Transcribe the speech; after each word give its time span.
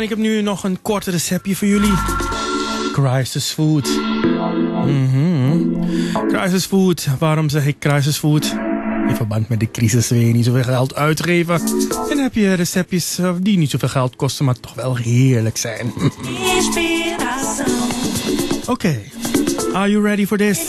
En 0.00 0.06
ik 0.06 0.12
heb 0.12 0.24
nu 0.24 0.42
nog 0.42 0.64
een 0.64 0.82
kort 0.82 1.06
receptje 1.06 1.56
voor 1.56 1.68
jullie. 1.68 1.92
Crisis 2.92 3.50
food. 3.50 3.88
Mhm. 4.86 5.58
Crisis 6.28 6.64
food. 6.64 7.08
Waarom 7.18 7.48
zeg 7.48 7.66
ik 7.66 7.78
crisis 7.78 8.16
food? 8.16 8.56
In 9.08 9.16
verband 9.16 9.48
met 9.48 9.60
de 9.60 9.70
crisis 9.70 10.08
wil 10.08 10.18
je 10.18 10.32
niet 10.32 10.44
zoveel 10.44 10.62
geld 10.62 10.94
uitgeven. 10.94 11.60
En 12.10 12.18
heb 12.18 12.34
je 12.34 12.54
receptjes 12.54 13.18
eh, 13.18 13.32
die 13.40 13.58
niet 13.58 13.70
zoveel 13.70 13.88
geld 13.88 14.16
kosten, 14.16 14.44
maar 14.44 14.60
toch 14.60 14.74
wel 14.74 14.96
heerlijk 14.96 15.56
zijn. 15.56 15.92
Oké. 18.66 19.00
Are 19.72 19.90
you 19.90 20.02
ready 20.02 20.26
for 20.26 20.36
this? 20.36 20.60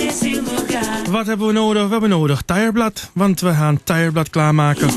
Wat 1.09 1.25
hebben 1.25 1.47
we 1.47 1.53
nodig? 1.53 1.83
We 1.83 1.91
hebben 1.91 2.09
nodig 2.09 2.41
tireblad, 2.41 3.09
want 3.13 3.39
we 3.39 3.53
gaan 3.53 3.79
tireblad 3.83 4.29
klaarmaken. 4.29 4.89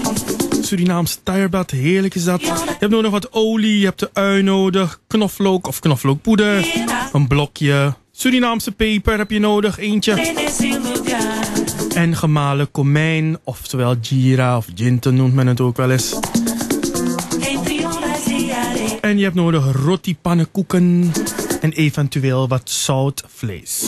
Surinaams 0.74 1.20
tireblad, 1.22 1.70
heerlijk 1.70 2.14
is 2.14 2.24
dat. 2.24 2.40
Je 2.40 2.76
hebt 2.78 2.92
nodig 2.92 3.10
wat 3.10 3.32
olie, 3.32 3.78
je 3.78 3.84
hebt 3.84 4.00
de 4.00 4.10
ui 4.12 4.42
nodig, 4.42 5.00
knoflook 5.06 5.66
of 5.66 5.78
knoflookpoeder, 5.80 6.66
een 7.12 7.26
blokje. 7.26 7.94
Surinaamse 8.12 8.72
peper 8.72 9.18
heb 9.18 9.30
je 9.30 9.38
nodig, 9.38 9.78
eentje. 9.78 10.12
En 11.94 12.16
gemalen 12.16 12.70
komijn, 12.70 13.38
oftewel 13.44 13.94
gira 14.00 14.56
of 14.56 14.66
ginten 14.74 15.14
noemt 15.14 15.34
men 15.34 15.46
het 15.46 15.60
ook 15.60 15.76
wel 15.76 15.90
eens. 15.90 16.18
En 19.00 19.18
je 19.18 19.24
hebt 19.24 19.34
nodig 19.34 19.84
roti 19.84 20.16
pannenkoeken 20.16 21.12
en 21.60 21.72
eventueel 21.72 22.48
wat 22.48 22.70
zoutvlees. 22.70 23.84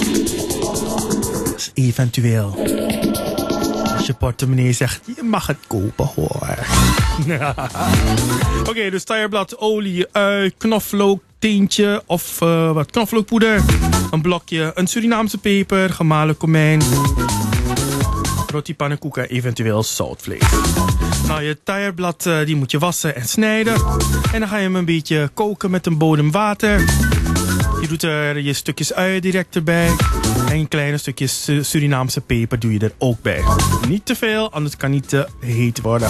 Dat 1.44 1.54
is 1.56 1.70
eventueel. 1.74 3.05
Portemonnee 4.14 4.72
zegt, 4.72 5.00
je 5.16 5.22
mag 5.22 5.46
het 5.46 5.58
kopen 5.66 6.06
hoor. 6.14 6.56
Oké, 8.70 8.90
dus 8.90 9.04
taierblad, 9.04 9.58
olie, 9.58 10.06
ui, 10.12 10.50
knoflook, 10.56 11.22
teentje 11.38 12.02
of 12.06 12.40
uh, 12.42 12.72
wat 12.72 12.90
knoflookpoeder. 12.90 13.60
Een 14.10 14.22
blokje, 14.22 14.72
een 14.74 14.86
Surinaamse 14.86 15.38
peper, 15.38 15.90
gemalen 15.90 16.36
komijn. 16.36 16.82
Roti 18.46 18.74
pannenkoeken, 18.74 19.28
eventueel 19.28 19.82
zoutvlees. 19.82 20.42
Nou, 21.26 21.42
je 21.42 21.58
taierblad 21.62 22.24
uh, 22.26 22.46
die 22.46 22.56
moet 22.56 22.70
je 22.70 22.78
wassen 22.78 23.16
en 23.16 23.28
snijden. 23.28 23.74
En 24.32 24.40
dan 24.40 24.48
ga 24.48 24.56
je 24.56 24.62
hem 24.62 24.76
een 24.76 24.84
beetje 24.84 25.30
koken 25.34 25.70
met 25.70 25.86
een 25.86 25.98
bodem 25.98 26.30
water. 26.30 26.84
Je 27.80 27.88
doet 27.88 28.02
er 28.02 28.38
je 28.40 28.52
stukjes 28.52 28.92
ui 28.92 29.20
direct 29.20 29.56
erbij. 29.56 29.90
En 30.48 30.68
kleine 30.68 30.98
stukjes 30.98 31.48
Surinaamse 31.60 32.20
peper 32.20 32.58
doe 32.58 32.72
je 32.72 32.78
er 32.78 32.92
ook 32.98 33.22
bij. 33.22 33.42
Niet 33.88 34.06
te 34.06 34.14
veel, 34.14 34.52
anders 34.52 34.76
kan 34.76 34.90
niet 34.90 35.08
te 35.08 35.28
heet 35.40 35.80
worden. 35.80 36.08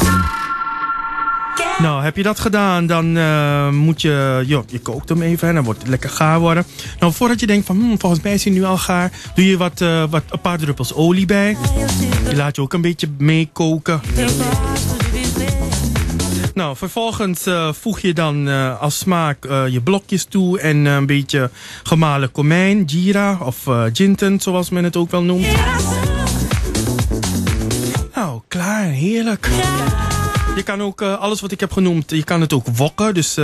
Nou, 1.78 2.02
heb 2.02 2.16
je 2.16 2.22
dat 2.22 2.40
gedaan, 2.40 2.86
dan 2.86 3.16
uh, 3.16 3.70
moet 3.70 4.02
je... 4.02 4.42
Jo, 4.46 4.64
je 4.66 4.80
kookt 4.80 5.08
hem 5.08 5.22
even 5.22 5.48
en 5.48 5.54
dan 5.54 5.64
wordt 5.64 5.80
het 5.80 5.88
lekker 5.88 6.10
gaar 6.10 6.40
worden. 6.40 6.64
Nou, 7.00 7.12
voordat 7.12 7.40
je 7.40 7.46
denkt 7.46 7.66
van, 7.66 7.76
hmm, 7.76 8.00
volgens 8.00 8.22
mij 8.22 8.34
is 8.34 8.44
hij 8.44 8.52
nu 8.52 8.64
al 8.64 8.78
gaar... 8.78 9.12
doe 9.34 9.46
je 9.46 9.56
wat, 9.56 9.80
uh, 9.80 10.04
wat, 10.10 10.22
een 10.30 10.40
paar 10.40 10.58
druppels 10.58 10.94
olie 10.94 11.26
bij. 11.26 11.56
Die 12.24 12.36
laat 12.36 12.56
je 12.56 12.62
ook 12.62 12.72
een 12.72 12.80
beetje 12.80 13.08
meekoken. 13.18 14.00
Nou, 16.56 16.76
vervolgens 16.76 17.46
uh, 17.46 17.72
voeg 17.72 18.00
je 18.00 18.14
dan 18.14 18.48
uh, 18.48 18.80
als 18.80 18.98
smaak 18.98 19.44
uh, 19.44 19.68
je 19.68 19.80
blokjes 19.80 20.24
toe 20.24 20.60
en 20.60 20.84
een 20.84 21.06
beetje 21.06 21.50
gemalen 21.82 22.32
komijn, 22.32 22.82
gira 22.86 23.38
of 23.42 23.56
ginten, 23.92 24.40
zoals 24.40 24.70
men 24.70 24.84
het 24.84 24.96
ook 24.96 25.10
wel 25.10 25.22
noemt. 25.22 25.46
Nou, 28.14 28.40
klaar, 28.48 28.84
heerlijk. 28.84 29.48
Je 30.56 30.62
kan 30.62 30.82
ook 30.82 31.02
alles 31.02 31.40
wat 31.40 31.52
ik 31.52 31.60
heb 31.60 31.72
genoemd, 31.72 32.10
je 32.10 32.24
kan 32.24 32.40
het 32.40 32.52
ook 32.52 32.66
wokken. 32.76 33.14
Dus, 33.14 33.34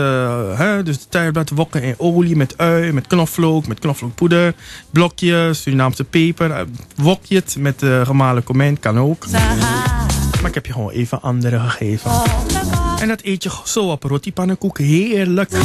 hè, 0.57 0.83
dus 0.83 1.07
wokken 1.55 1.83
in 1.83 1.95
olie 1.99 2.37
met 2.37 2.59
ui, 2.59 2.93
met 2.93 3.07
knoflook, 3.07 3.67
met 3.67 3.79
knoflookpoeder, 3.79 4.55
blokjes, 4.91 5.63
Surinaamse 5.63 6.05
peper. 6.05 6.67
wok 6.97 7.21
je 7.25 7.35
het 7.35 7.57
met 7.59 7.85
gemalen 8.03 8.43
komijn, 8.43 8.81
kan 8.81 8.99
ook. 8.99 9.27
Maar 10.41 10.51
ik 10.51 10.55
heb 10.55 10.67
je 10.67 10.73
gewoon 10.73 10.91
even 10.91 11.23
andere 11.23 11.59
gegeven. 11.59 12.11
En 13.03 13.09
dat 13.09 13.23
eet 13.23 13.43
je 13.43 13.51
zo 13.65 13.91
op 13.91 14.03
roti 14.03 14.33
pannenkoek. 14.33 14.79
Heerlijk. 14.79 15.51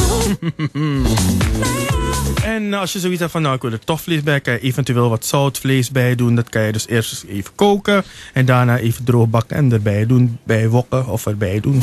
en 2.44 2.74
als 2.74 2.92
je 2.92 2.98
zoiets 2.98 3.20
hebt 3.20 3.32
van, 3.32 3.42
nou 3.42 3.54
ik 3.54 3.62
wil 3.62 3.72
er 3.72 3.84
tofvlees 3.84 4.22
bij, 4.22 4.40
kan 4.40 4.52
je 4.52 4.60
eventueel 4.60 5.08
wat 5.08 5.24
zoutvlees 5.24 5.90
bij 5.90 6.14
doen. 6.14 6.34
Dat 6.34 6.48
kan 6.48 6.62
je 6.62 6.72
dus 6.72 6.88
eerst 6.88 7.24
even 7.28 7.54
koken 7.54 8.04
en 8.32 8.44
daarna 8.44 8.78
even 8.78 9.04
droog 9.04 9.28
bakken 9.28 9.56
en 9.56 9.72
erbij 9.72 10.06
doen. 10.06 10.38
Bij 10.44 10.68
wokken 10.68 11.06
of 11.06 11.26
erbij 11.26 11.60
doen. 11.60 11.82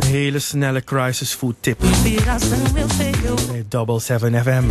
Een 0.00 0.06
hele 0.06 0.38
snelle 0.38 0.84
crisis 0.84 1.32
food 1.32 1.54
tip. 1.60 1.78
Bij 3.50 3.64
Double 3.68 4.00
7 4.00 4.42
FM. 4.42 4.64